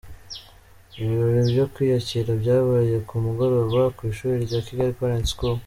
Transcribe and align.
Ibirori 0.97 1.41
byo 1.53 1.65
kwiyakira 1.73 2.31
byabaye 2.41 2.95
ku 3.07 3.13
mugoroba 3.23 3.81
ku 3.95 4.01
ishuri 4.11 4.35
rya 4.45 4.59
Kigali 4.65 4.97
Parents 4.99 5.29
School. 5.33 5.57